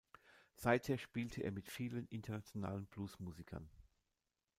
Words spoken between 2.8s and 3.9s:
Blues-Musikern.